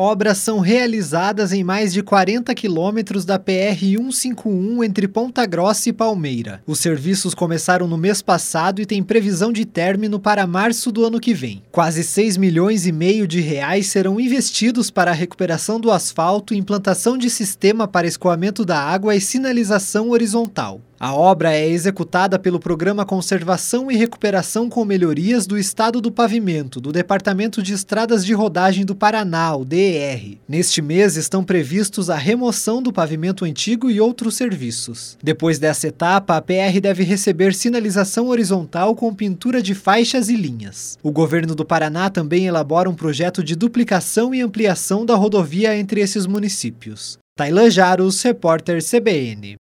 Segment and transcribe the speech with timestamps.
[0.00, 6.62] Obras são realizadas em mais de 40 quilômetros da PR-151 entre Ponta Grossa e Palmeira.
[6.64, 11.18] Os serviços começaram no mês passado e têm previsão de término para março do ano
[11.18, 11.64] que vem.
[11.72, 17.18] Quase 6 milhões e meio de reais serão investidos para a recuperação do asfalto, implantação
[17.18, 20.80] de sistema para escoamento da água e sinalização horizontal.
[21.00, 26.80] A obra é executada pelo Programa Conservação e Recuperação com Melhorias do Estado do Pavimento,
[26.80, 30.38] do Departamento de Estradas de Rodagem do Paraná, o DER.
[30.48, 35.16] Neste mês estão previstos a remoção do pavimento antigo e outros serviços.
[35.22, 40.98] Depois dessa etapa, a PR deve receber sinalização horizontal com pintura de faixas e linhas.
[41.00, 46.00] O governo do Paraná também elabora um projeto de duplicação e ampliação da rodovia entre
[46.00, 47.20] esses municípios.
[47.38, 49.56] Tailan Jaros, repórter CBN.